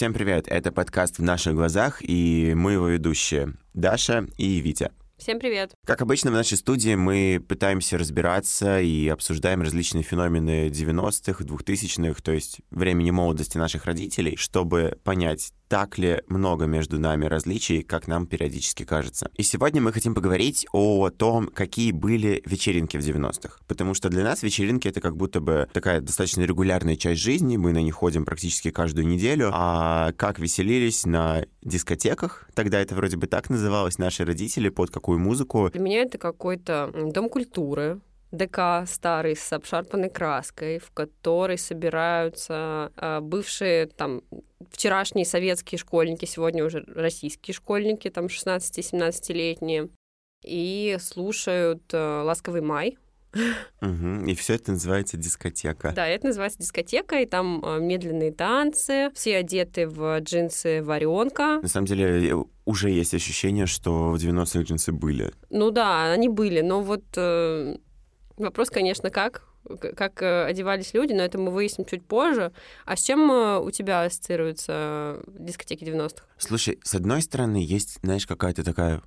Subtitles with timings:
[0.00, 4.92] Всем привет, это подкаст «В наших глазах», и мы его ведущие Даша и Витя.
[5.18, 5.74] Всем привет.
[5.84, 12.32] Как обычно в нашей студии мы пытаемся разбираться и обсуждаем различные феномены 90-х, 2000-х, то
[12.32, 18.26] есть времени молодости наших родителей, чтобы понять, так ли много между нами различий, как нам
[18.26, 19.30] периодически кажется.
[19.36, 23.60] И сегодня мы хотим поговорить о том, какие были вечеринки в 90-х.
[23.68, 27.72] Потому что для нас вечеринки— это как будто бы такая достаточно регулярная часть жизни, мы
[27.72, 29.50] на них ходим практически каждую неделю.
[29.52, 35.20] А как веселились на дискотеках, тогда это вроде бы так называлось, наши родители, под какую
[35.20, 35.70] музыку.
[35.70, 38.00] Для меня это какой-то дом культуры,
[38.32, 44.22] ДК старый с обшарпанной краской, в который собираются э, бывшие там
[44.70, 49.88] вчерашние советские школьники, сегодня уже российские школьники, там 16-17-летние,
[50.44, 52.96] и слушают э, «Ласковый май»,
[53.80, 55.92] Угу, и все это называется дискотека.
[55.94, 61.60] Да, это называется дискотека, и там э, медленные танцы, все одеты в джинсы варенка.
[61.62, 62.34] На самом деле
[62.64, 65.32] уже есть ощущение, что в 90-х джинсы были.
[65.48, 67.76] Ну да, они были, но вот э,
[68.44, 69.44] вопрос, конечно, как?
[69.96, 72.52] как э, одевались люди, но это мы выясним чуть позже.
[72.86, 76.24] А с чем э, у тебя ассоциируются дискотеки 90-х?
[76.38, 79.02] Слушай, с одной стороны, есть, знаешь, какая-то такая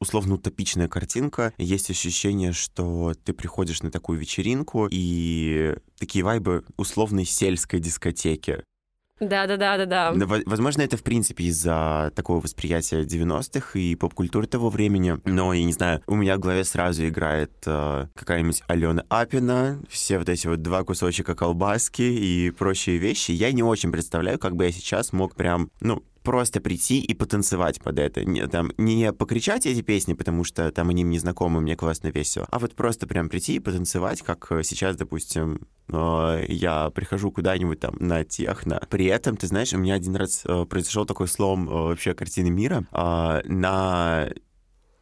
[0.00, 1.52] условно утопичная картинка.
[1.58, 8.64] Есть ощущение, что ты приходишь на такую вечеринку, и такие вайбы условной сельской дискотеки.
[9.20, 10.12] Да, да, да, да, да.
[10.46, 15.18] Возможно, это в принципе из-за такого восприятия 90-х и поп-культуры того времени.
[15.24, 20.18] Но, я не знаю, у меня в голове сразу играет э, какая-нибудь Алена Апина, все
[20.18, 23.32] вот эти вот два кусочка колбаски и прочие вещи.
[23.32, 27.80] Я не очень представляю, как бы я сейчас мог прям, ну, просто прийти и потанцевать
[27.80, 28.24] под это.
[28.24, 32.46] Не, там, не покричать эти песни, потому что там они мне знакомы, мне классно весело,
[32.50, 37.80] а вот просто прям прийти и потанцевать, как э, сейчас, допустим, э, я прихожу куда-нибудь
[37.80, 38.82] там на техно.
[38.90, 42.84] При этом, ты знаешь, у меня один раз э, произошел такой слом вообще картины мира.
[42.92, 44.30] На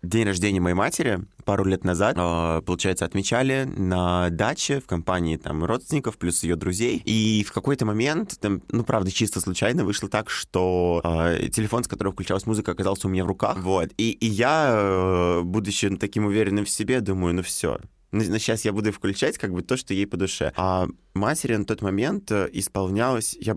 [0.03, 5.65] день рождения моей матери пару лет назад, э, получается, отмечали на даче в компании там
[5.65, 7.03] родственников плюс ее друзей.
[7.05, 11.89] И в какой-то момент, там, ну, правда, чисто случайно вышло так, что э, телефон, с
[11.89, 13.57] которого включалась музыка, оказался у меня в руках.
[13.63, 13.91] Вот.
[13.97, 17.79] И, и я, э, будучи таким уверенным в себе, думаю, ну все,
[18.13, 20.53] ну, сейчас я буду включать как бы то, что ей по душе.
[20.57, 23.57] А матери на тот момент исполнялось, я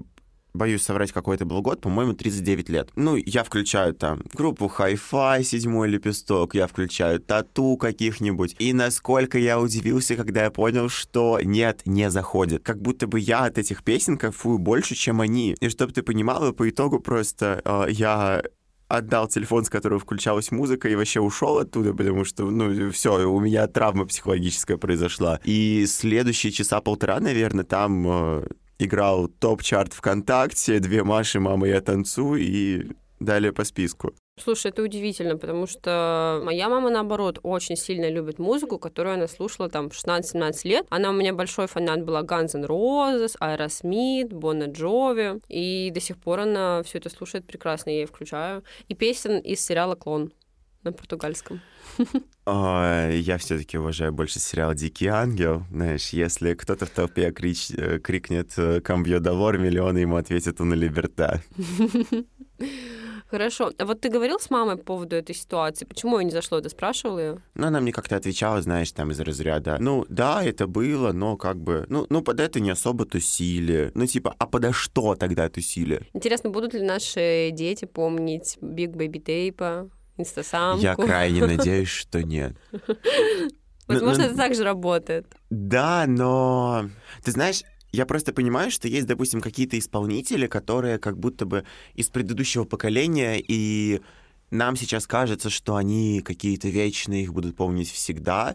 [0.54, 2.90] боюсь соврать, какой это был год, по-моему, 39 лет.
[2.96, 8.56] Ну, я включаю там группу Hi-Fi, седьмой лепесток, я включаю тату каких-нибудь.
[8.60, 12.64] И насколько я удивился, когда я понял, что нет, не заходит.
[12.64, 15.56] Как будто бы я от этих песен кайфую больше, чем они.
[15.60, 18.44] И чтобы ты понимала, по итогу просто э, я
[18.92, 23.40] отдал телефон, с которого включалась музыка, и вообще ушел оттуда, потому что, ну, все, у
[23.40, 25.40] меня травма психологическая произошла.
[25.44, 28.48] И следующие часа полтора, наверное, там э,
[28.82, 32.88] играл топ-чарт ВКонтакте, две Маши, мама, я танцую, и
[33.20, 34.14] далее по списку.
[34.40, 39.70] Слушай, это удивительно, потому что моя мама, наоборот, очень сильно любит музыку, которую она слушала
[39.70, 40.86] там в 16-17 лет.
[40.90, 46.18] Она у меня большой фанат была Guns N' Roses, Aerosmith, Бонна Джови, и до сих
[46.18, 48.64] пор она все это слушает прекрасно, я ей включаю.
[48.88, 50.32] И песен из сериала «Клон»
[50.84, 51.62] на португальском.
[52.46, 55.64] Я все-таки уважаю больше сериал «Дикий ангел».
[55.72, 58.54] Знаешь, если кто-то в толпе крич, э, крикнет
[58.84, 61.42] «Камбьё Давор», миллионы ему ответят «Уна Либерта».
[63.32, 63.72] Хорошо.
[63.78, 65.86] А вот ты говорил с мамой по поводу этой ситуации?
[65.86, 66.60] Почему ее не зашло?
[66.60, 67.42] Ты спрашивал ее?
[67.56, 69.78] Ну, она мне как-то отвечала, знаешь, там из разряда.
[69.80, 71.86] Ну, да, это было, но как бы...
[71.88, 73.92] Ну, ну под это не особо тусили.
[73.96, 76.10] Ну, типа, а подо что тогда тусили?
[76.14, 79.90] Интересно, будут ли наши дети помнить Big Baby Tape?
[80.22, 80.82] Инстасамку.
[80.82, 82.56] Я крайне надеюсь, что нет.
[83.88, 85.28] Возможно, это так же работает.
[85.50, 86.90] Да, но...
[87.24, 92.10] Ты знаешь, я просто понимаю, что есть, допустим, какие-то исполнители, которые как будто бы из
[92.10, 94.02] предыдущего поколения, и
[94.50, 98.54] нам сейчас кажется, что они какие-то вечные, их будут помнить всегда.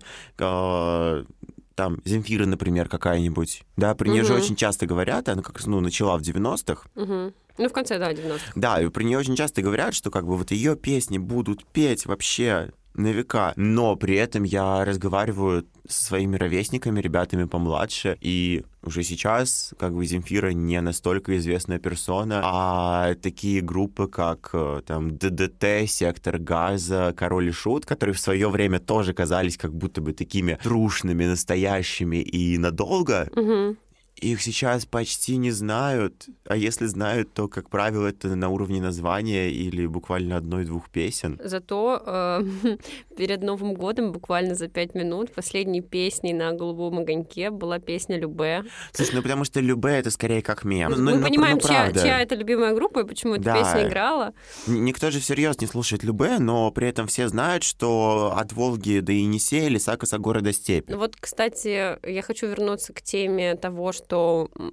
[1.77, 4.29] Там Земфира, например, какая-нибудь, да, при ней угу.
[4.29, 6.89] же очень часто говорят, она как ну, начала в 90-х.
[6.97, 7.35] Угу.
[7.59, 8.53] Ну, в конце, да, 90-х.
[8.55, 12.07] Да, и при ней очень часто говорят, что как бы вот ее песни будут петь
[12.07, 13.53] вообще на века.
[13.57, 20.05] Но при этом я разговариваю со своими ровесниками, ребятами помладше, и уже сейчас как бы
[20.05, 27.49] Земфира не настолько известная персона, а такие группы, как э, там ДДТ, Сектор Газа, Король
[27.49, 32.59] и Шут, которые в свое время тоже казались как будто бы такими трушными, настоящими и
[32.59, 33.77] надолго, угу
[34.17, 39.51] Их сейчас почти не знают, а если знают, то, как правило, это на уровне названия
[39.51, 41.39] или буквально одной-двух песен.
[41.45, 42.77] Зато э,
[43.17, 48.65] перед Новым годом, буквально за пять минут, последней песней на «Голубом огоньке» была песня «Любе».
[48.93, 50.93] Слушай, ну потому что «Любе»— это скорее как мем.
[50.93, 53.55] Мы ну, понимаем, ну, чья, чья это любимая группа и почему эта Да.
[53.55, 54.33] песня играла.
[54.67, 59.13] Никто же всерьез не слушает Любе, но при этом все знают, что от Волги до
[59.13, 60.93] Енисея леса косогора до степи.
[60.93, 64.06] Ну Вот, кстати, я хочу вернуться к теме того, что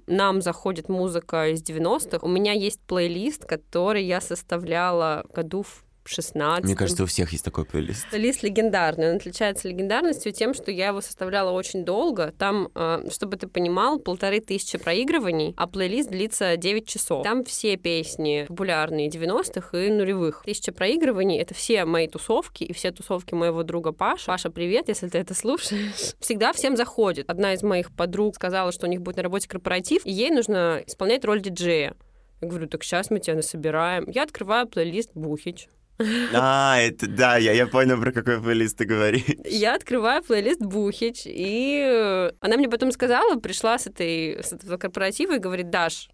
[0.06, 2.18] нам заходит музыка из 90-х.
[2.22, 7.44] У меня есть плейлист, который я составляла году в 16 Мне кажется, у всех есть
[7.44, 8.06] такой плейлист.
[8.12, 9.10] Лист легендарный.
[9.10, 12.32] Он отличается легендарностью тем, что я его составляла очень долго.
[12.38, 17.24] Там, э, чтобы ты понимал, полторы тысячи проигрываний, а плейлист длится 9 часов.
[17.24, 20.42] Там все песни популярные 90-х и нулевых.
[20.44, 24.26] Тысяча проигрываний— это все мои тусовки и все тусовки моего друга Паша.
[24.26, 26.14] Паша, привет, если ты это слушаешь.
[26.20, 27.28] Всегда всем заходит.
[27.30, 30.82] Одна из моих подруг сказала, что у них будет на работе корпоратив, и ей нужно
[30.86, 31.94] исполнять роль диджея.
[32.40, 34.08] Я говорю, так сейчас мы тебя насобираем.
[34.10, 35.68] Я открываю плейлист Бухич.
[36.34, 39.22] А, это да, я, я понял, про какой плейлист ты говоришь.
[39.44, 44.76] Я открываю плейлист Бухич, и э, она мне потом сказала, пришла с, этой, с этого
[44.76, 46.08] корпоратива и говорит, Даш,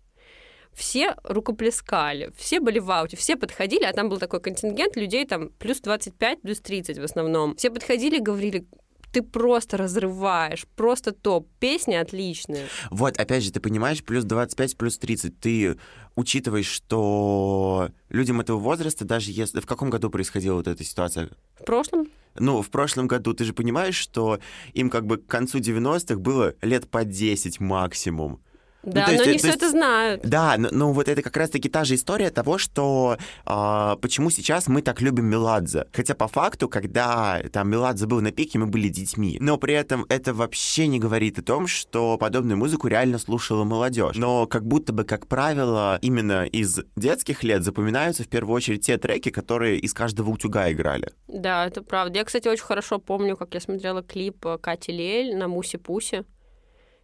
[0.73, 5.50] все рукоплескали, все были в ауте, все подходили, а там был такой контингент людей, там
[5.59, 7.56] плюс 25, плюс 30 в основном.
[7.56, 8.67] Все подходили и говорили,
[9.12, 12.67] ты просто разрываешь, просто топ, песни отличные.
[12.91, 15.77] Вот, опять же, ты понимаешь, плюс 25, плюс 30, ты
[16.17, 19.61] учитываешь, что людям этого возраста, даже если...
[19.61, 21.31] В каком году происходила вот эта ситуация?
[21.59, 22.09] В прошлом
[22.39, 24.39] Ну, в прошлом году ты же понимаешь, что
[24.73, 28.41] им как бы к концу 90-х было лет по 10 максимум.
[28.82, 30.23] Да, то есть но они это- все то есть- это знают.
[30.23, 34.69] Да, но, но вот это как раз-таки та же история того, что а, почему сейчас
[34.69, 35.87] мы так любим Меладзе.
[35.93, 39.37] Хотя по факту, когда там Меладзе был на пике, мы были детьми.
[39.41, 44.17] Но при этом это вообще не говорит о том, что подобную музыку реально слушала молодежь.
[44.17, 48.97] Но как будто бы, как правило, именно из детских лет запоминаются в первую очередь те
[48.97, 51.11] треки, которые из каждого утюга играли.
[51.29, 52.19] Да, это правда.
[52.19, 56.25] Я, кстати, очень хорошо помню, как я смотрела клип э, Кати Лель на Муси Пуси.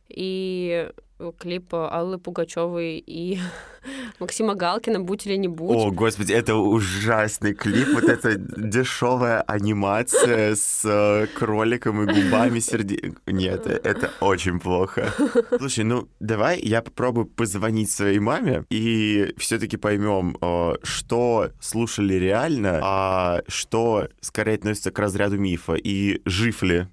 [0.08, 1.00] И э,
[1.38, 3.38] клип э, Аллы Пугачевой и
[4.18, 5.76] Максима Галкина «Будь или не будь».
[5.76, 13.14] О, господи, это ужасный клип, вот эта дешевая анимация с э, кроликом и губами серде...
[13.26, 15.12] Нет, э, это очень плохо.
[15.58, 22.80] Слушай, ну давай я попробую позвонить своей маме и все-таки поймем, э, что слушали реально,
[22.82, 26.88] а что скорее относится к разряду мифа и жив ли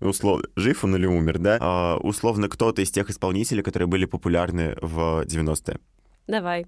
[0.00, 1.58] условно, жив он или умер, да?
[1.60, 5.78] А, условно, кто-то из тех исполнителей, которые были популярны в 90-е.
[6.26, 6.66] Давай.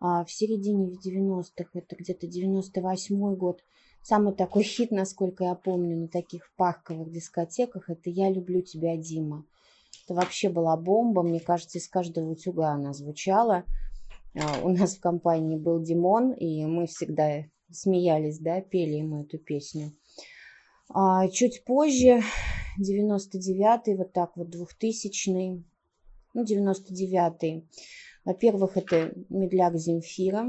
[0.00, 3.62] а, в середине 90-х, это где-то 98 год,
[4.02, 9.44] самый такой хит, насколько я помню, на таких парковых дискотеках, это «Я люблю тебя, Дима».
[10.04, 13.64] Это вообще была бомба, мне кажется, из каждого утюга она звучала.
[14.34, 19.38] А, У нас в компании был Димон, и мы всегда смеялись, да, пели ему эту
[19.38, 19.92] песню.
[20.88, 22.22] А чуть позже,
[22.80, 25.64] 99-й, вот так вот, 2000-й,
[26.34, 27.64] ну, 99-й,
[28.24, 30.46] во-первых, это медляк Земфира.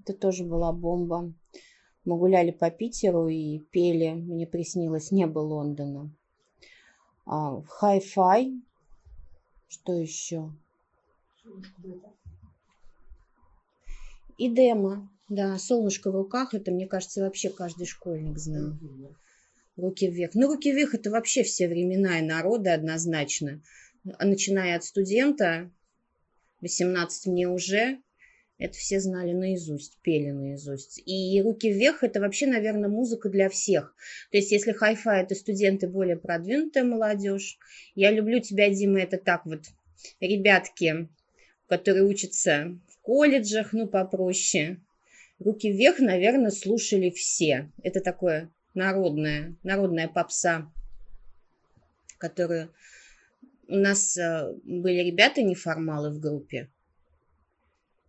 [0.00, 1.32] Это тоже была бомба.
[2.04, 6.14] Мы гуляли по Питеру и пели «Мне приснилось небо Лондона».
[7.24, 8.60] А, Хай-фай.
[9.68, 10.52] Что еще?
[14.38, 15.10] И демо.
[15.28, 16.54] Да, солнышко в руках.
[16.54, 18.78] Это, мне кажется, вообще каждый школьник знал.
[19.76, 20.34] Руки вверх.
[20.34, 23.62] Ну, руки вверх это вообще все времена и народы однозначно.
[24.04, 25.70] Начиная от студента,
[26.60, 27.98] 18 мне уже,
[28.58, 31.02] это все знали наизусть, пели наизусть.
[31.06, 33.94] И руки вверх это вообще, наверное, музыка для всех.
[34.30, 37.58] То есть, если хай-фай это студенты более продвинутая молодежь,
[37.94, 39.62] я люблю тебя, Дима, это так вот,
[40.20, 41.08] ребятки,
[41.66, 44.80] которые учатся колледжах, ну, попроще.
[45.38, 47.70] Руки вверх, наверное, слушали все.
[47.82, 50.72] Это такое народная, народная попса,
[52.18, 52.72] которую
[53.68, 56.70] у нас э, были ребята неформалы в группе,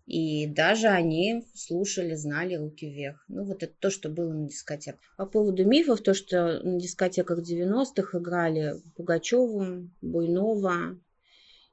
[0.05, 3.25] и даже они слушали, знали руки вверх.
[3.27, 5.01] Ну, вот это то, что было на дискотеках.
[5.17, 10.99] По поводу мифов, то, что на дискотеках 90-х играли Пугачеву, Буйнова,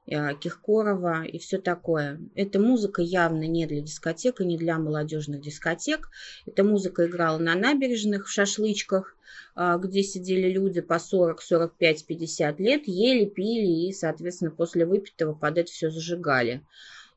[0.05, 2.19] Киркорова и все такое.
[2.35, 6.09] Эта музыка явно не для дискотек и не для молодежных дискотек.
[6.45, 9.15] Эта музыка играла на набережных, в шашлычках,
[9.55, 15.33] а, где сидели люди по 40, 45, 50 лет, ели, пили и, соответственно, после выпитого
[15.33, 16.65] под это все зажигали.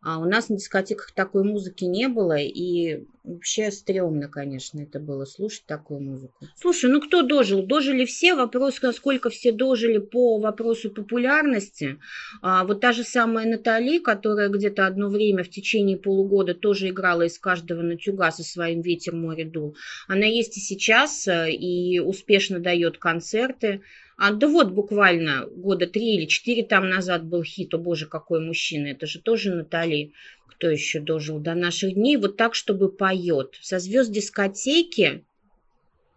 [0.09, 5.25] А у нас на дискотеках такой музыки не было, и вообще стрёмно, конечно, это было
[5.25, 6.47] слушать такую музыку.
[6.55, 7.67] Слушай, ну кто дожил?
[7.67, 8.37] Дожили все.
[8.37, 11.99] Вопрос, насколько все дожили по вопросу популярности.
[12.41, 17.23] А, вот та же самая Натали, которая где-то одно время в течение полугода тоже играла
[17.23, 19.77] из каждого натюга со своим «Ветер, море, дул».
[20.07, 23.83] Она есть и сейчас, э, и успешно дает концерты.
[24.17, 28.41] А, да вот буквально года три или четыре там назад был хит «О боже, какой
[28.41, 30.13] мужчина!» Это же тоже Натали,
[30.49, 33.59] кто еще дожил до наших дней, вот так, чтобы поет.
[33.61, 35.25] Со звезд дискотеки,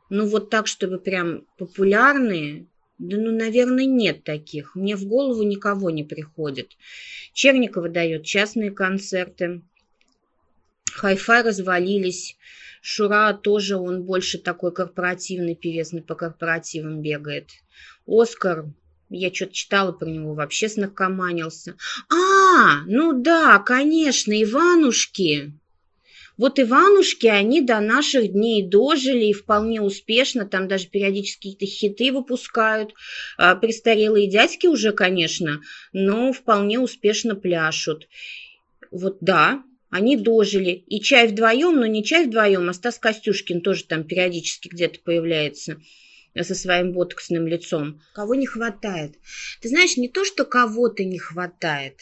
[0.09, 2.67] ну вот так, чтобы прям популярные,
[2.99, 4.75] да ну, наверное, нет таких.
[4.75, 6.77] Мне в голову никого не приходит.
[7.33, 9.61] Черникова дает частные концерты.
[10.99, 12.35] Хай-фай развалились.
[12.81, 17.51] Шура тоже, он больше такой корпоративный певец, по корпоративам бегает.
[18.05, 18.65] Оскар,
[19.09, 21.75] я что-то читала про него, вообще снаркоманился.
[22.11, 25.53] А, ну да, конечно, Иванушки.
[26.37, 32.11] Вот Иванушки, они до наших дней дожили и вполне успешно, там даже периодически какие-то хиты
[32.11, 32.93] выпускают.
[33.37, 35.61] А, престарелые дядьки уже, конечно,
[35.93, 38.09] но вполне успешно пляшут.
[38.91, 40.71] Вот да, они дожили.
[40.71, 45.81] И чай вдвоем, но не чай вдвоем, а Стас Костюшкин тоже там периодически где-то появляется
[46.39, 48.01] со своим ботоксным лицом.
[48.13, 49.15] Кого не хватает?
[49.61, 52.01] Ты знаешь, не то, что кого-то не хватает,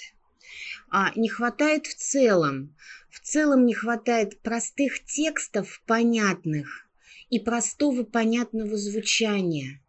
[0.90, 2.76] а не хватает в целом.
[3.10, 6.88] В целом не хватает простых текстов, понятных,
[7.30, 9.82] и простого понятного звучания.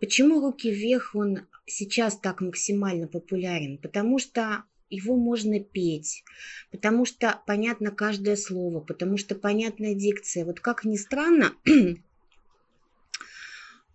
[0.00, 3.78] Почему «Руки вверх» он сейчас так максимально популярен?
[3.78, 6.24] Потому что его можно петь,
[6.70, 10.44] потому что понятно каждое слово, потому что понятная дикция.
[10.44, 11.54] Вот как ни странно,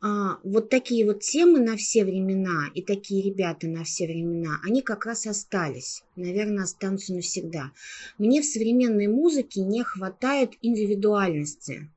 [0.02, 4.82] а, вот такие вот темы на все времена и такие ребята на все времена, они
[4.82, 7.72] как раз остались, наверное, останутся навсегда.
[8.18, 11.90] Мне в современной музыке не хватает индивидуальности.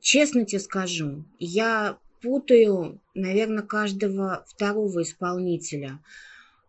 [0.00, 6.00] Честно тебе скажу, я путаю, наверное, каждого второго исполнителя–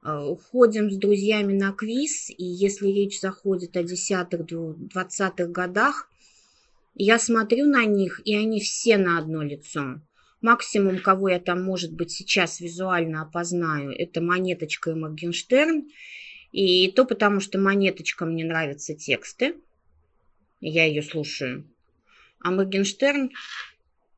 [0.04, 6.10] ходим с друзьями на квиз, и если речь заходит о десятых, двадцатых годах,
[6.96, 10.02] я смотрю на них, и они все на одно лицо.
[10.42, 15.86] Максимум, кого я там, может быть, сейчас визуально опознаю, это Монеточка и Моргенштерн.
[16.52, 19.56] И то потому, что Монеточка мне нравятся тексты,
[20.62, 21.66] я ее слушаю.
[22.42, 23.32] А Моргенштерн,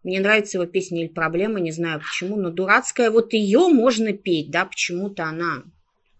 [0.04, 4.52] мне нравится его песня «Или проблема», не знаю почему, но дурацкая, вот ее можно петь,
[4.52, 5.64] да, почему-то она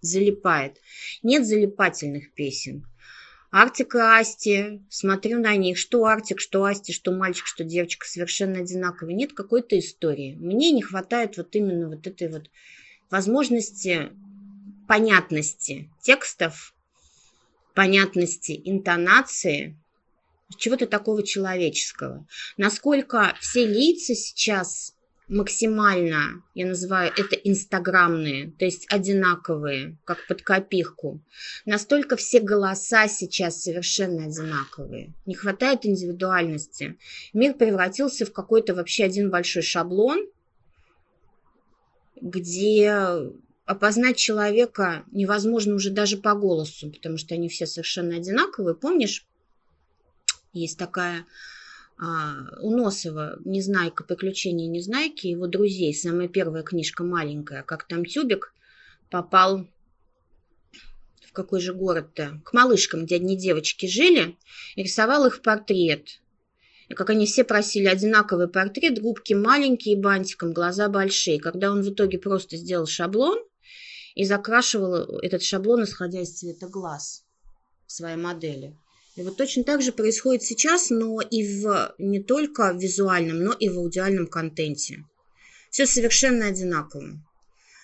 [0.06, 0.82] залипает.
[1.24, 2.86] Нет залипательных песен.
[3.52, 8.60] Артик и Асти, смотрю на них, что Артик, что Асти, что мальчик, что девочка совершенно
[8.60, 9.16] одинаковые.
[9.16, 10.36] Нет какой-то истории.
[10.36, 12.50] Мне не хватает вот именно вот этой вот
[13.10, 14.12] возможности
[14.88, 16.76] понятности текстов,
[17.74, 19.80] понятности интонации,
[20.58, 22.28] чего-то такого человеческого.
[22.58, 24.95] Насколько все лица сейчас
[25.28, 31.20] максимально, я называю это инстаграмные, то есть одинаковые, как под копирку.
[31.66, 35.14] Настолько все голоса сейчас совершенно одинаковые.
[35.26, 36.98] Не хватает индивидуальности.
[37.34, 40.28] Мир превратился в какой-то вообще один большой шаблон,
[42.22, 42.94] где
[43.66, 48.76] опознать человека невозможно уже даже по голосу, потому что они все совершенно одинаковые.
[48.76, 49.26] Помнишь,
[50.54, 51.26] есть такая
[51.98, 54.04] у Носова «Незнайка.
[54.04, 58.54] Приключения Незнайки», его друзей, самая первая книжка маленькая, как там Тюбик
[59.10, 59.66] попал
[61.26, 62.42] в какой же город-то?
[62.44, 64.38] К малышкам, где одни девочки жили,
[64.76, 66.22] и рисовал их портрет.
[66.88, 71.40] И как они все просили одинаковый портрет, губки маленькие, бантиком, глаза большие.
[71.40, 73.40] Когда он в итоге просто сделал шаблон
[74.14, 77.26] и закрашивал этот шаблон, исходя из цвета глаз
[77.88, 78.78] своей модели.
[79.16, 83.54] И вот точно так же происходит сейчас, но и в не только в визуальном, но
[83.54, 85.06] и в аудиальном контенте.
[85.70, 87.20] Все совершенно одинаково.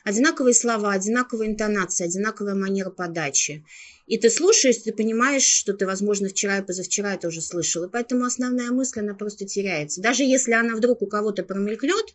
[0.03, 3.63] Одинаковые слова, одинаковая интонация, одинаковая манера подачи.
[4.07, 7.83] И ты слушаешь, ты понимаешь, что ты, возможно, вчера и позавчера это уже слышал.
[7.83, 10.01] И поэтому основная мысль, она просто теряется.
[10.01, 12.13] Даже если она вдруг у кого-то промелькнет,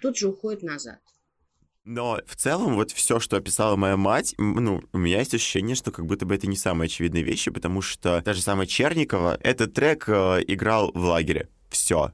[0.00, 1.00] тут же уходит назад.
[1.84, 5.90] Но в целом вот все, что описала моя мать, ну, у меня есть ощущение, что
[5.90, 9.74] как будто бы это не самые очевидные вещи, потому что та же самая Черникова, этот
[9.74, 11.50] трек э, играл в лагере.
[11.68, 12.12] Все.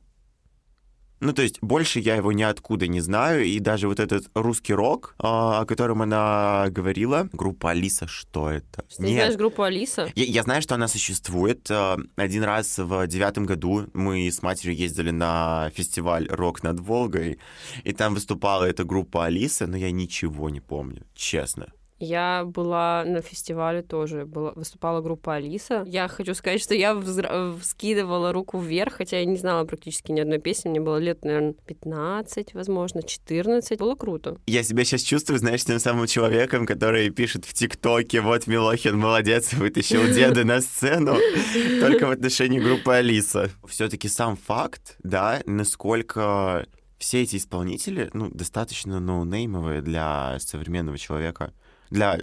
[1.20, 5.14] Ну, то есть больше я его ниоткуда не знаю, и даже вот этот русский рок,
[5.18, 8.84] а, о котором она говорила, группа Алиса, что это?
[8.96, 9.12] Ты Нет.
[9.12, 10.10] знаешь группу Алиса?
[10.14, 11.70] Я, я знаю, что она существует.
[11.70, 17.38] А, один раз в девятом году мы с матерью ездили на фестиваль «Рок над Волгой»,
[17.84, 21.68] и там выступала эта группа Алиса, но я ничего не помню, честно.
[22.00, 25.84] Я была на фестивале тоже, была, выступала группа Алиса.
[25.86, 30.18] Я хочу сказать, что я взра- вскидывала руку вверх, хотя я не знала практически ни
[30.18, 30.70] одной песни.
[30.70, 33.78] Мне было лет, наверное, 15, возможно, 14.
[33.78, 34.38] Было круто.
[34.46, 39.52] Я себя сейчас чувствую, знаешь, тем самым человеком, который пишет в ТикТоке, вот Милохин молодец,
[39.52, 41.16] вытащил деда на сцену,
[41.80, 43.50] только в отношении группы Алиса.
[43.68, 46.66] Все-таки сам факт, да, насколько
[46.96, 51.52] все эти исполнители, ну, достаточно ноунеймовые для современного человека
[51.90, 52.18] для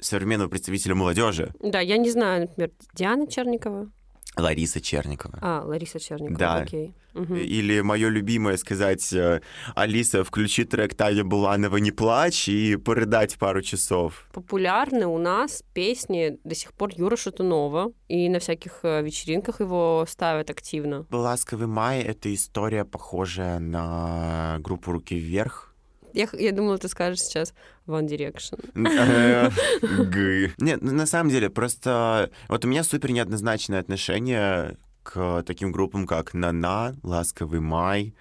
[0.00, 1.52] современного представителя молодежи.
[1.60, 3.90] Да, я не знаю, например, Диана Черникова.
[4.36, 5.38] Лариса Черникова.
[5.42, 6.56] А, Лариса Черникова, да.
[6.56, 6.94] окей.
[7.14, 7.34] Угу.
[7.34, 9.40] Или мое любимое сказать, э,
[9.74, 14.28] Алиса, включи трек Таня Буланова «Не плачь» и порыдать пару часов.
[14.32, 20.04] Популярны у нас песни до сих пор Юра Шатунова, и на всяких э, вечеринках его
[20.08, 21.06] ставят активно.
[21.10, 25.67] «Ласковый май»— это история, похожая на группу «Руки вверх»,
[26.12, 27.54] я, я думала, ты скажешь сейчас
[27.86, 28.58] One Direction.
[30.58, 36.34] Нет, на самом деле, просто вот у меня супер неоднозначное отношение к таким группам, как
[36.34, 38.14] Нана, Ласковый май,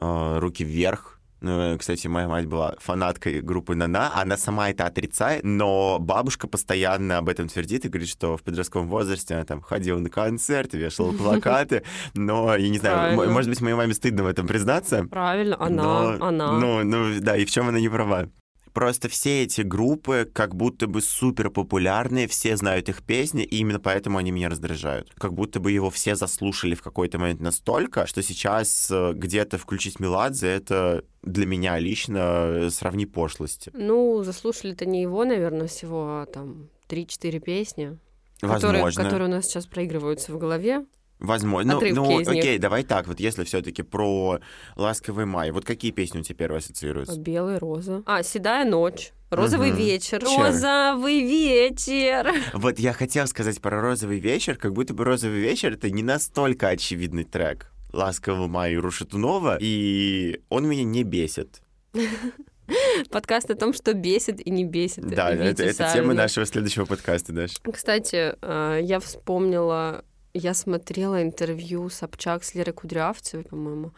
[0.00, 1.15] э, Руки вверх.
[1.46, 7.18] Ну, кстати, моя мать была фанаткой группы Нана, она сама это отрицает, но бабушка постоянно
[7.18, 11.12] об этом твердит и говорит, что в подростковом возрасте она там ходила на концерты, вешала
[11.16, 11.84] плакаты,
[12.14, 15.04] но, я не знаю, может быть, моей маме стыдно в этом признаться.
[15.04, 16.58] Правильно, она, но, она.
[16.58, 18.28] Ну, ну, да, и в чем она не права?
[18.76, 23.80] Просто все эти группы как будто бы супер популярные, все знают их песни, и именно
[23.80, 25.14] поэтому они меня раздражают.
[25.16, 29.98] Как будто бы его все заслушали в какой-то момент настолько, что сейчас э, где-то включить
[29.98, 33.70] Меладзе— это для меня лично э, сравни пошлости.
[33.72, 37.98] Ну, заслушали-то не его, наверное, всего а там 3-4 песни.
[38.42, 38.82] Возможно.
[38.82, 40.84] Которые, которые у нас сейчас проигрываются в голове.
[41.18, 41.80] Возможно.
[41.80, 44.40] Ну, ну окей, давай так, вот если все-таки про
[44.76, 47.18] ласковый май, вот какие песни у тебя первые ассоциируются?
[47.18, 48.02] Белая роза.
[48.06, 49.12] А, седая ночь.
[49.30, 49.78] Розовый угу.
[49.78, 50.22] вечер.
[50.22, 52.32] Розовый вечер.
[52.54, 56.68] Вот я хотел сказать про розовый вечер, как будто бы розовый вечер это не настолько
[56.68, 57.72] очевидный трек.
[57.92, 61.62] Ласкового мая Рушатунова, и он меня не бесит.
[63.10, 65.06] Подкаст о том, что бесит и не бесит.
[65.06, 67.52] Да, это, это тема нашего следующего подкаста, Даш.
[67.72, 70.04] Кстати, э, я вспомнила
[70.36, 73.92] я смотрела интервью Собчак с Лерой Кудрявцевой, по-моему.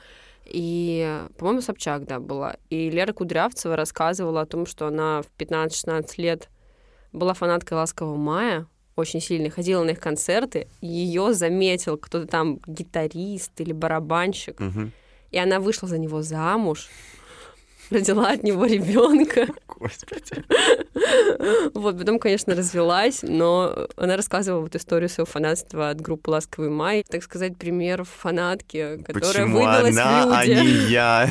[0.44, 2.57] И, по-моему, Собчак, да, была.
[2.70, 6.48] И Лера Кудрявцева рассказывала о том, что она в 15-16 лет
[7.12, 13.61] была фанаткой «Ласкового мая», очень сильно ходила на их концерты, ее заметил кто-то там гитарист
[13.61, 14.90] или барабанщик, угу.
[15.31, 16.88] и она вышла за него замуж,
[17.90, 19.46] родила от него ребенка.
[19.66, 20.44] Господи.
[21.74, 27.05] Вот, потом, конечно, развелась, но она рассказывала вот историю своего фанатства от группы «Ласковый май».
[27.09, 30.53] Так сказать, пример фанатки, которая Почему выбилась она, в люди.
[30.53, 31.29] а не я?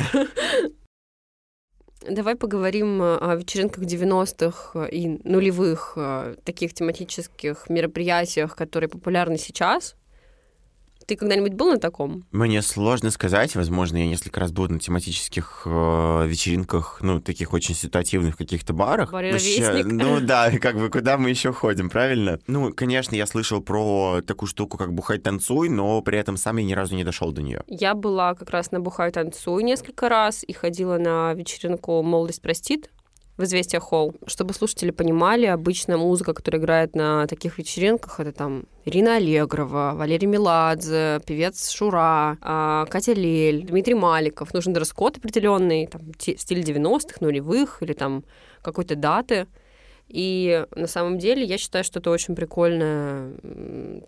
[2.08, 9.94] Давай поговорим о вечеринках 90-х и нулевых, э, таких тематических мероприятиях, которые популярны сейчас.
[11.08, 12.26] Ты когда-нибудь был на таком?
[12.32, 13.56] Мне сложно сказать.
[13.56, 19.10] Возможно, я несколько раз был на тематических э, вечеринках, ну, таких очень ситуативных каких-то барах.
[19.12, 22.38] Вообще, ну да, как бы куда мы еще ходим, правильно?
[22.46, 26.64] Ну, конечно, я слышал про такую штуку, как бухай танцуй, но при этом сам я
[26.64, 27.62] ни разу не дошел до нее.
[27.68, 32.90] Я была как раз на бухай танцуй несколько раз и ходила на вечеринку Молодость простит
[33.38, 34.14] в «Известия Холл».
[34.26, 40.26] Чтобы слушатели понимали, обычно музыка, которая играет на таких вечеринках, это там Ирина Аллегрова, Валерий
[40.26, 44.52] Меладзе, певец Шура, а, Катя Лель, Дмитрий Маликов.
[44.52, 48.24] Нужен дресс-код определенный, там, стиль 90-х, нулевых или там
[48.60, 49.46] какой-то даты.
[50.08, 53.32] И на самом деле я считаю, что это очень прикольная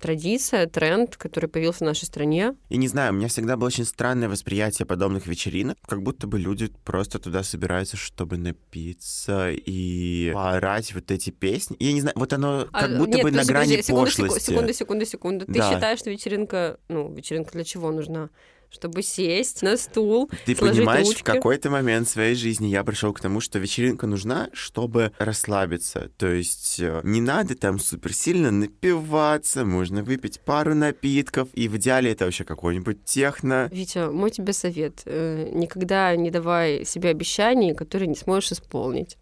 [0.00, 2.54] традиция, тренд, который появился в нашей стране.
[2.70, 6.38] И не знаю, у меня всегда было очень странное восприятие подобных вечеринок, как будто бы
[6.38, 11.76] люди просто туда собираются, чтобы напиться и поорать вот эти песни.
[11.78, 13.92] Я не знаю, вот оно а, как а, будто нет, бы подожди, на грани подожди,
[13.92, 14.50] пошлости.
[14.50, 15.46] Секунду, секунду, секунду.
[15.46, 15.72] Ты да.
[15.72, 18.30] считаешь, что вечеринка, ну, вечеринка для чего нужна?
[18.70, 20.30] Чтобы сесть на стул.
[20.46, 21.20] Ты понимаешь, ручки.
[21.20, 26.11] в какой-то момент своей жизни я пришел к тому, что вечеринка нужна, чтобы расслабиться.
[26.16, 31.76] То есть э, не надо там супер сильно напиваться, можно выпить пару напитков, и в
[31.76, 33.68] идеале это вообще какой-нибудь техно.
[33.72, 35.02] Витя, мой тебе совет.
[35.04, 39.16] Э, никогда не давай себе обещаний, которые не сможешь исполнить.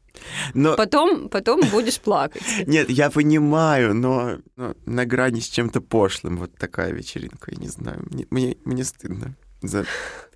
[0.55, 0.77] Но...
[0.77, 2.43] Потом, потом будешь плакать.
[2.67, 7.69] Нет, я понимаю, но, но на грани с чем-то пошлым вот такая вечеринка, я не
[7.69, 8.05] знаю.
[8.11, 9.85] Мне, мне, мне стыдно за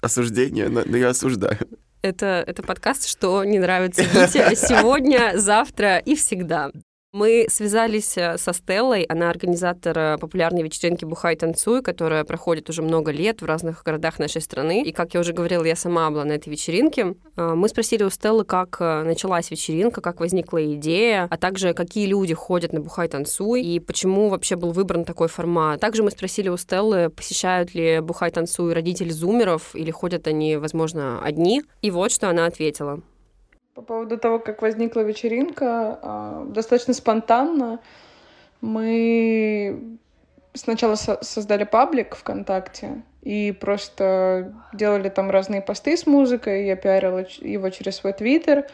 [0.00, 1.58] осуждение, но, но я осуждаю.
[2.02, 6.72] Это, это подкаст, что не нравится Вите сегодня, завтра и всегда.
[7.12, 12.80] Мы связались э, со Стеллой, она организатор э, популярной вечеринки «Бухай, танцуй», которая проходит уже
[12.80, 14.82] много лет в разных городах нашей страны.
[14.82, 17.14] И, как я уже говорила, я сама была на этой вечеринке.
[17.36, 22.32] Э, мы спросили у Стеллы, как началась вечеринка, как возникла идея, а также какие люди
[22.32, 25.80] ходят на «Бухай, танцуй» и почему вообще был выбран такой формат.
[25.80, 31.20] Также мы спросили у Стеллы, посещают ли «Бухай, танцуй» родители зумеров или ходят они, возможно,
[31.22, 31.62] одни.
[31.82, 33.02] И вот что она ответила.
[33.74, 37.80] По поводу того, как возникла вечеринка, а, достаточно спонтанно.
[38.60, 39.98] Мы
[40.52, 46.66] сначала создали паблик ВКонтакте и просто делали там разные посты с музыкой.
[46.66, 48.66] Я пиарила его через свой твиттер.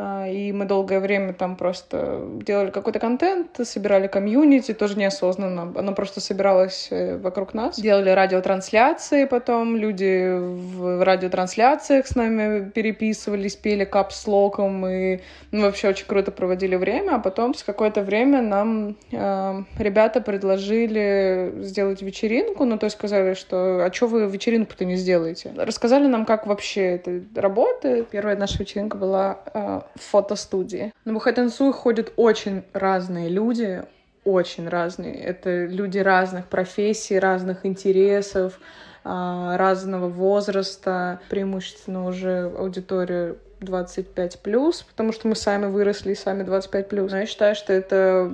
[0.00, 5.72] А, и мы долгое время там просто делали какой-то контент, собирали комьюнити, тоже неосознанно.
[5.76, 7.80] Оно просто собиралось э, вокруг нас.
[7.80, 16.06] Делали радиотрансляции потом, люди в радиотрансляциях с нами переписывались, пели капслоком, и ну, вообще очень
[16.06, 17.16] круто проводили время.
[17.16, 23.34] А потом с какое-то время нам э, ребята предложили сделать вечеринку, ну то есть сказали,
[23.34, 25.52] что а что вы вечеринку-то не сделаете?
[25.56, 28.08] Рассказали нам, как вообще это работает.
[28.10, 30.92] Первая наша вечеринка была э, фотостудии.
[31.04, 33.84] На Бухайтансуй ходят очень разные люди,
[34.24, 35.14] очень разные.
[35.14, 38.58] Это люди разных профессий, разных интересов,
[39.04, 46.42] а, разного возраста, преимущественно уже аудитория 25 плюс, потому что мы сами выросли и сами
[46.42, 47.10] 25 плюс.
[47.10, 48.30] Но я считаю, что это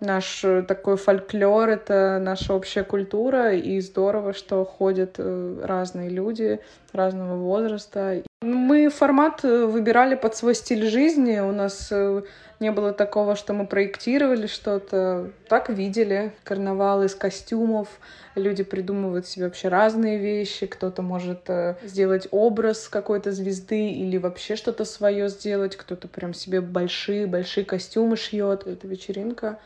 [0.00, 6.60] наш такой фольклор, это наша общая культура, и здорово, что ходят э, разные люди
[6.92, 8.22] разного возраста.
[8.42, 11.38] Мы формат э, выбирали под свой стиль жизни.
[11.38, 12.22] У нас э,
[12.58, 15.30] не было такого, что мы проектировали что-то.
[15.48, 17.88] Так видели карнавал из костюмов.
[18.34, 20.66] Люди придумывают себе вообще разные вещи.
[20.66, 25.76] Кто-то может э, сделать образ какой-то звезды или вообще что-то свое сделать.
[25.76, 28.66] Кто-то прям себе большие-большие костюмы шьет.
[28.66, 29.60] Это вечеринка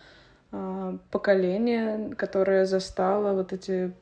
[0.52, 3.92] а, поколение, которое застало вот эти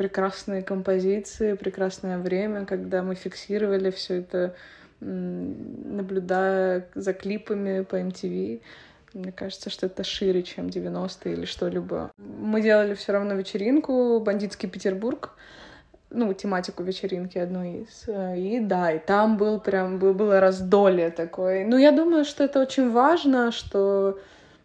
[0.00, 4.54] прекрасные композиции, прекрасное время, когда мы фиксировали все это,
[5.00, 8.62] наблюдая за клипами по MTV.
[9.12, 12.10] Мне кажется, что это шире, чем 90-е или что-либо.
[12.16, 15.32] Мы делали все равно вечеринку «Бандитский Петербург»,
[16.08, 18.08] ну, тематику вечеринки одну из.
[18.38, 21.66] И да, и там был прям, было раздолье такое.
[21.66, 24.18] Ну, я думаю, что это очень важно, что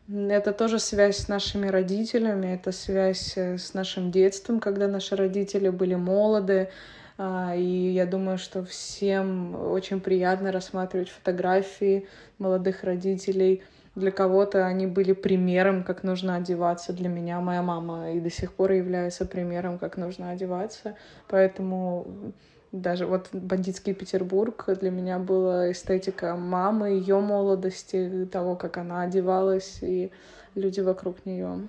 [0.08, 5.70] это тоже связь с нашими родителями, это связь э, с нашим детством, когда наши родители
[5.70, 6.70] были молоды.
[7.18, 13.64] А, и я думаю, что всем очень приятно рассматривать фотографии молодых родителей.
[13.96, 16.94] Для кого-то они были примером, как нужно одеваться.
[16.94, 20.96] Для меня моя мама и до сих пор является примером, как нужно одеваться.
[21.30, 22.34] Поэтому
[22.82, 29.80] даже вот бандитский Петербург для меня была эстетика мамы, ее молодости, того, как она одевалась,
[29.82, 30.12] и
[30.56, 31.68] люди вокруг нее.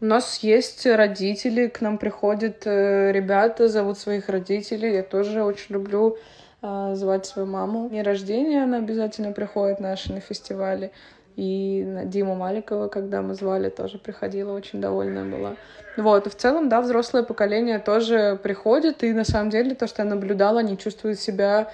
[0.00, 4.94] У нас есть родители, к нам приходят э, ребята, зовут своих родителей.
[4.94, 6.16] Я тоже очень люблю
[6.60, 7.88] э, звать свою маму.
[7.88, 10.90] День рождения она обязательно приходит наши на фестивале.
[11.36, 15.56] И Диму Маликова, когда мы звали, тоже приходила, очень довольная была.
[15.96, 20.02] Вот, и в целом, да, взрослое поколение тоже приходит, и на самом деле то, что
[20.02, 21.70] я наблюдала, они чувствуют себя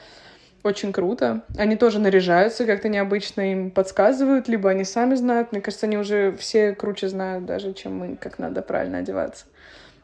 [0.65, 1.43] очень круто.
[1.57, 5.53] Они тоже наряжаются как-то необычно, им подсказывают, либо они сами знают.
[5.53, 9.47] Мне кажется, они уже все круче знают даже, чем мы, как надо правильно одеваться.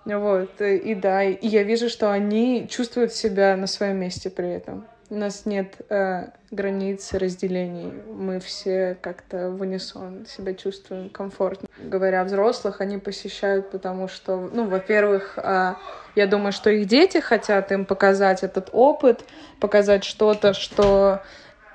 [0.05, 4.87] Вот, и да, и я вижу, что они чувствуют себя на своем месте при этом.
[5.11, 7.93] У нас нет э, границ, разделений.
[8.11, 11.69] Мы все как-то в унисон себя чувствуем комфортно.
[11.79, 15.75] Говоря о взрослых, они посещают, потому что, ну, во-первых, э,
[16.15, 19.25] я думаю, что их дети хотят им показать этот опыт,
[19.61, 21.23] показать что-то, что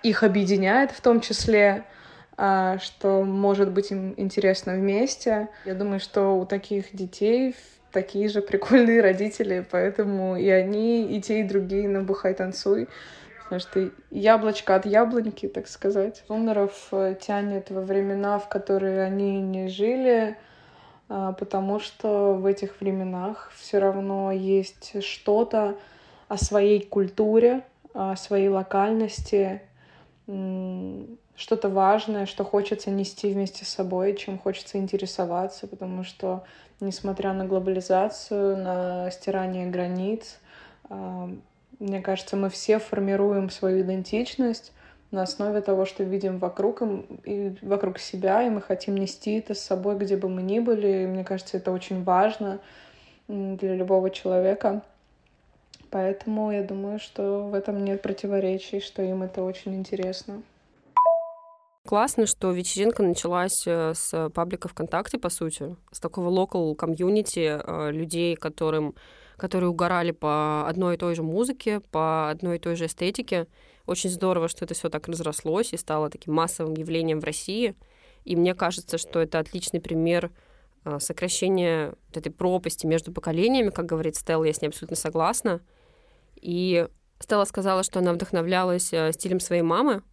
[0.01, 1.83] их объединяет в том числе,
[2.37, 5.49] э, что может быть им интересно вместе.
[5.65, 7.55] Я думаю, что у таких детей
[7.91, 12.87] такие же прикольные родители, поэтому и они, и те, и другие на «Бухай, танцуй»
[13.49, 16.23] потому что яблочко от яблоньки, так сказать.
[16.29, 20.37] Умеров э, тянет во времена, в которые они не жили,
[21.09, 25.79] а, потому что в этих временах все равно есть что-то
[26.27, 27.63] о своей культуре,
[27.95, 29.63] о своей локальности,
[31.39, 36.43] что-то важное, что хочется нести вместе с собой, чем хочется интересоваться, потому что,
[36.81, 40.37] несмотря на глобализацию, на стирание границ,
[40.89, 41.29] а,
[41.79, 44.73] мне кажется, мы все формируем свою идентичность
[45.11, 46.81] на основе того, что видим вокруг
[47.23, 51.03] и вокруг себя, и мы хотим нести это с собой, где бы мы ни были.
[51.03, 52.59] И мне кажется, это очень важно
[53.29, 54.81] для любого человека.
[55.89, 60.43] Поэтому я думаю, что в этом нет противоречий, что им это очень интересно.
[61.89, 67.91] Классно, что вечеринка началась э, с паблика ВКонтакте, по сути, с такого local комьюнити э,
[67.91, 68.93] людей, которым,
[69.37, 73.47] которые угорали по одной и той же музыке, по одной и той же эстетике.
[73.87, 77.73] Очень здорово, что это все так разрослось и стало таким массовым явлением в России.
[78.23, 80.29] И мне кажется, что это отличный пример
[80.85, 85.59] э, сокращения вот этой пропасти между поколениями, как говорит Стелла, я с ней абсолютно согласна.
[86.39, 86.87] И
[87.19, 90.03] Стелла сказала, что она вдохновлялась стилем своей мамы,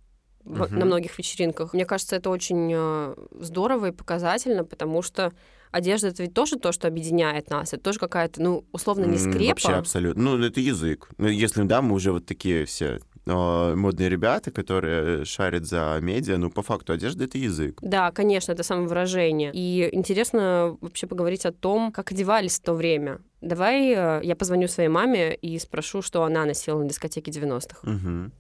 [0.46, 0.74] uh-huh.
[0.74, 1.72] на многих вечеринках.
[1.74, 5.32] Мне кажется, это очень э, здорово и показательно, потому что
[5.70, 7.72] одежда это ведь тоже то, что объединяет нас.
[7.72, 9.50] Это тоже какая-то, ну, условно, не скрепа.
[9.50, 10.22] Вообще абсолютно.
[10.22, 11.09] Ну, это язык.
[11.18, 16.38] Ну, если, да, мы уже вот такие все э, модные ребята, которые шарят за медиа,
[16.38, 17.78] ну, по факту одежда— это язык.
[17.82, 19.50] Да, конечно, это самовыражение.
[19.52, 23.20] И интересно вообще поговорить о том, как одевались в то время.
[23.40, 27.88] Давай э, я позвоню своей маме и спрошу, что она носила на дискотеке 90-х.
[27.88, 28.30] Угу.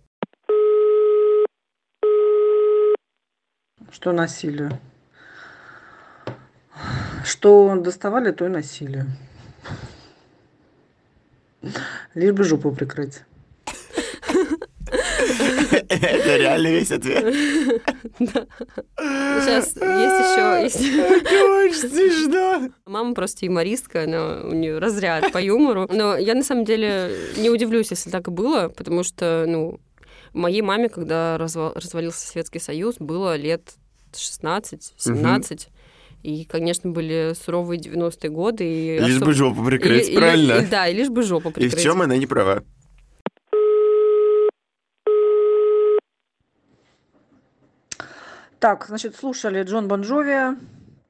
[3.90, 4.70] Что носили?
[7.24, 9.04] Что доставали, то и носили.
[12.14, 13.22] Лишь бы жопу прикрыть.
[15.88, 17.24] Это реально весь ответ.
[18.98, 22.70] Сейчас есть еще...
[22.86, 25.88] Мама просто юмористка, она, у нее разряд по юмору.
[25.90, 29.80] Но я на самом деле не удивлюсь, если так и было, потому что, ну,
[30.36, 33.74] Моей маме, когда развалился Советский Союз, было лет
[34.12, 35.54] 16-17.
[35.54, 35.72] Угу.
[36.22, 38.64] И, конечно, были суровые 90-е годы.
[38.64, 39.28] И лишь особ...
[39.28, 40.52] бы жопу прикрыть, и, правильно?
[40.58, 41.72] И, и, да, и лишь бы жопу прикрыть.
[41.72, 42.62] И в чем она не права?
[48.58, 50.58] Так, значит, слушали Джон Бон Джови,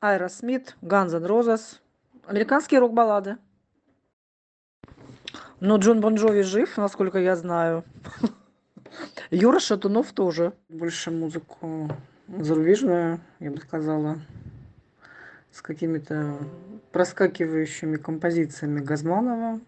[0.01, 1.81] Айра Смит, Ганз N' Розес,
[2.27, 3.39] американские рок-баллады.
[5.59, 7.83] Но Джон Бон Джови жив, насколько я знаю.
[9.31, 10.53] Юра Шатунов тоже.
[10.69, 11.91] Больше музыку
[12.29, 14.21] зарубежную, я бы сказала,
[15.51, 16.39] с какими-то
[16.93, 19.61] проскакивающими композициями Газманова,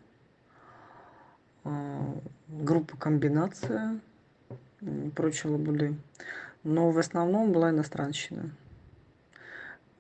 [1.65, 2.15] а,
[2.49, 4.01] группа «Комбинация»
[4.81, 5.97] и прочие лабуды.
[6.63, 8.51] Но в основном была иностранщина.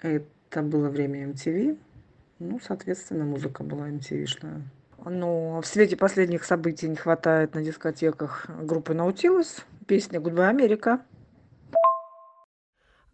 [0.00, 1.76] Это было время MTV,
[2.38, 4.62] ну, соответственно, музыка была MTV-шная.
[5.08, 11.00] Но в свете последних событий не хватает на дискотеках группы Наутилус, песня «Goodbye, Америка».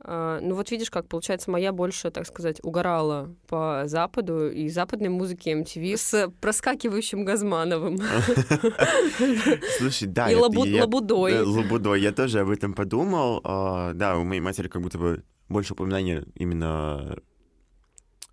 [0.06, 5.08] Uh, ну вот видишь, как получается, моя больше, так сказать, угорала по Западу и западной
[5.08, 7.96] музыке MTV с проскакивающим Газмановым.
[9.78, 10.30] Слушай, да.
[10.30, 11.40] И Лабудой.
[11.40, 13.40] Лабудой, я тоже об этом подумал.
[13.44, 17.16] А, да, у моей матери как будто бы больше упоминания именно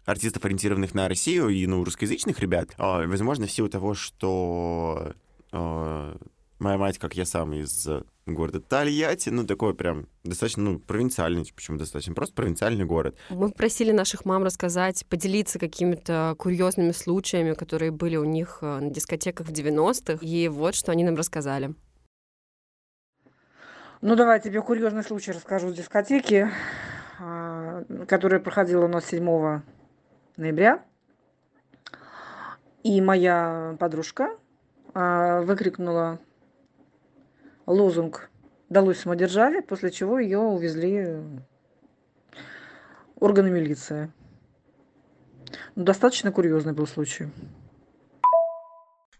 [0.05, 2.69] артистов, ориентированных на Россию и ну, русскоязычных ребят.
[2.77, 5.13] А, возможно, в силу того, что
[5.51, 6.17] а,
[6.59, 7.87] моя мать, как я сам, из
[8.25, 13.15] города Тольятти, ну, такой прям достаточно, ну, провинциальный, почему достаточно, просто провинциальный город.
[13.29, 18.89] Мы просили наших мам рассказать, поделиться какими-то курьезными случаями, которые были у них э, на
[18.89, 21.73] дискотеках в 90-х, и вот что они нам рассказали.
[24.01, 26.49] Ну, давай я тебе курьезный случай расскажу с дискотеки,
[27.19, 29.61] а, которая проходила у нас 7
[30.41, 30.83] ноября.
[32.83, 34.37] И моя подружка
[34.93, 36.19] а, выкрикнула
[37.67, 38.29] лозунг
[38.69, 41.21] «Далось самодержавие», после чего ее увезли
[43.19, 44.11] органы милиции.
[45.75, 47.27] Ну, достаточно курьезный был случай.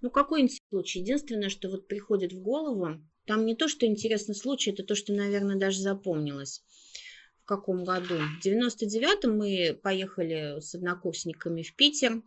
[0.02, 1.00] Ну, какой-нибудь случай.
[1.00, 5.14] Единственное, что вот приходит в голову, там не то, что интересный случай, это то, что,
[5.14, 6.64] наверное, даже запомнилось
[7.52, 8.16] каком году.
[8.40, 12.22] В 99-м мы поехали с однокурсниками в Питер.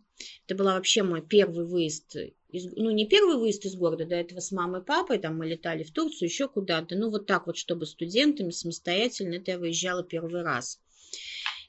[0.45, 2.15] Это был вообще мой первый выезд,
[2.49, 5.47] из, ну не первый выезд из города, до этого с мамой и папой, там мы
[5.47, 6.95] летали в Турцию, еще куда-то.
[6.95, 10.79] Ну вот так вот, чтобы студентами самостоятельно, это я выезжала первый раз.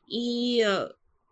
[0.06, 0.62] И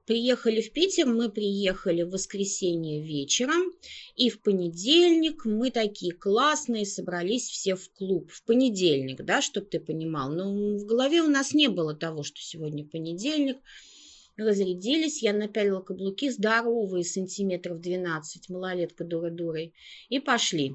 [0.06, 3.72] Приехали в Питер, мы приехали в воскресенье вечером,
[4.16, 8.30] и в понедельник мы такие классные, собрались все в клуб.
[8.30, 10.30] В понедельник, да, чтобы ты понимал.
[10.30, 13.56] Но в голове у нас не было того, что сегодня понедельник.
[14.36, 19.72] Разрядились, я напялила каблуки здоровые, сантиметров 12, малолетка дура-дурой,
[20.10, 20.74] и пошли.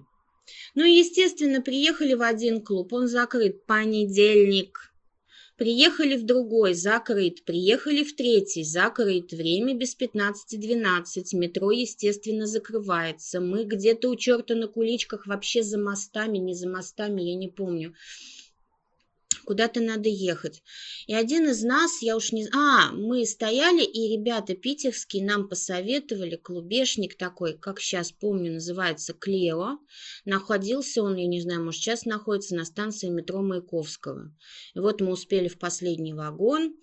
[0.74, 4.92] Ну, естественно, приехали в один клуб, он закрыт, понедельник–
[5.60, 7.44] Приехали в другой, закрыт.
[7.44, 9.34] Приехали в третий, закрыт.
[9.34, 11.34] Время без 15-12.
[11.34, 13.42] Метро, естественно, закрывается.
[13.42, 17.94] Мы где-то у черта на куличках, вообще за мостами, не за мостами, я не помню.
[19.50, 20.62] Куда-то надо ехать.
[21.08, 22.48] И один из нас, я уж не...
[22.54, 29.80] А, мы стояли, и ребята питерские нам посоветовали, клубешник такой, как сейчас помню, называется Клео.
[30.24, 34.32] Находился он, я не знаю, может, сейчас находится на станции метро Маяковского.
[34.76, 36.76] И вот мы успели в последний вагон,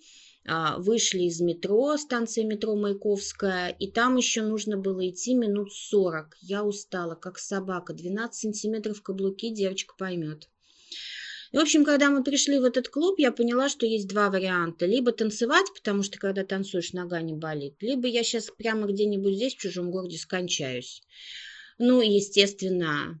[0.45, 6.35] а, вышли из метро, станция метро Маяковская, и там еще нужно было идти минут сорок.
[6.41, 10.49] Я устала, как собака, 12 сантиметров каблуки, девочка поймет.
[11.51, 14.85] И, в общем, когда мы пришли в этот клуб, я поняла, что есть два варианта.
[14.85, 19.55] Либо танцевать, потому что когда танцуешь, нога не болит, либо я сейчас прямо где-нибудь здесь,
[19.55, 21.03] в чужом городе, скончаюсь.
[21.77, 23.19] Ну, естественно,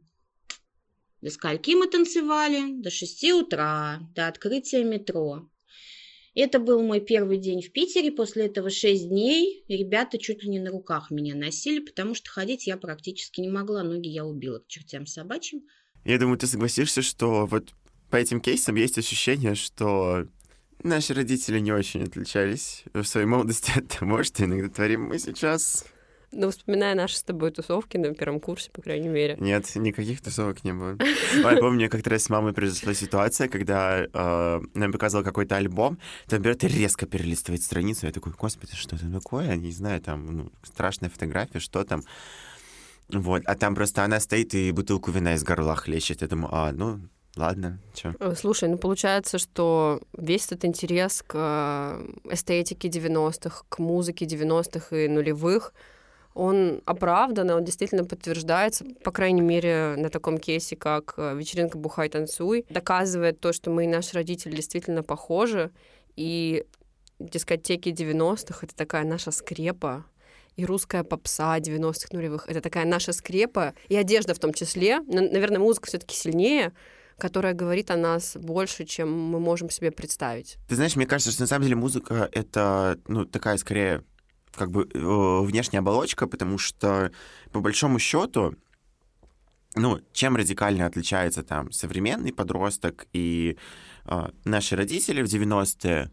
[1.21, 2.81] до скольки мы танцевали?
[2.81, 5.49] До шести утра, до открытия метро.
[6.35, 8.11] Это был мой первый день в Питере.
[8.11, 12.67] После этого шесть дней ребята чуть ли не на руках меня носили, потому что ходить
[12.67, 13.81] я практически не могла.
[13.81, 15.63] Ноги я убила к чертям собачьим.
[16.05, 17.73] Я думаю, ты согласишься, что вот
[18.09, 20.27] по этим кейсам есть ощущение, что
[20.83, 25.85] наши родители не очень отличались в своей молодости от того, что иногда творим мы сейчас.
[26.33, 29.37] Ну, вспоминая наши с тобой тусовки на первом курсе, по крайней мере.
[29.39, 30.97] Нет, никаких тусовок не было.
[31.35, 36.41] Я помню, как-то раз с мамой произошла ситуация, когда э, нам показывал какой-то альбом, там
[36.41, 38.07] берет и резко перелистывает страницу.
[38.07, 39.47] Я такой, господи, что это такое?
[39.47, 42.03] Я не знаю, там ну, страшная фотография, что там.
[43.07, 46.21] Вот, а там просто она стоит и бутылку вина из горла хлещет.
[46.21, 46.99] Я думаю, а, ну,
[47.37, 48.15] Ладно, что?
[48.19, 54.95] Э, слушай, ну получается, что весь этот интерес к э, эстетике 90-х, к музыке 90-х
[54.95, 55.73] и нулевых,
[56.33, 62.09] он оправдан, он действительно подтверждается, по крайней мере, на таком кейсе, как э, «Вечеринка Бухай
[62.09, 65.71] Танцуй», доказывает то, что мы и наши родители действительно похожи,
[66.15, 66.63] и
[67.19, 70.05] дискотеки 90-х— это такая наша скрепа,
[70.55, 74.99] и русская попса 90-х нулевых— это такая наша скрепа, и одежда в том числе.
[75.07, 76.71] Наверное, музыка все таки сильнее,
[77.17, 80.57] которая говорит о нас больше, чем мы можем себе представить.
[80.67, 84.03] Ты знаешь, мне кажется, что на самом деле музыка— это, ну, такая скорее
[84.55, 87.11] как бы э, внешняя оболочка, потому что
[87.51, 88.55] по большому счету,
[89.75, 93.57] ну, чем радикально отличается там современный подросток и
[94.05, 96.11] э, наши родители в 90-е,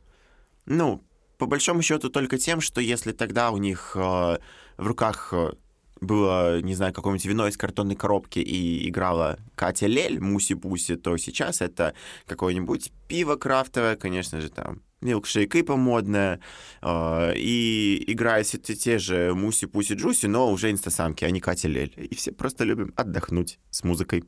[0.66, 1.02] ну,
[1.38, 5.52] по большому счету только тем, что если тогда у них э, в руках э,
[6.00, 11.60] было, не знаю, какое-нибудь вино из картонной коробки и играла Катя Лель, Муси-Пуси, то сейчас
[11.60, 11.94] это
[12.26, 16.40] какое-нибудь пиво крафтовое, конечно же, там, милкшейк и помодное,
[16.82, 21.68] э, и играют те, те же Муси, Пуси, Джуси, но уже инстасамки, а не Катя
[21.68, 21.92] Лель.
[21.96, 24.24] И все просто любим отдохнуть с музыкой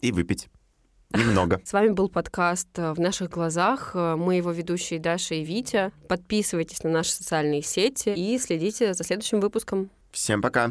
[0.00, 0.48] и выпить.
[1.10, 1.60] Немного.
[1.64, 3.92] С вами был подкаст э, «В наших глазах».
[3.94, 5.92] Э, мы его ведущие Даша и Витя.
[6.08, 9.90] Подписывайтесь на наши социальные сети и следите за следующим выпуском.
[10.14, 10.70] Всем пока!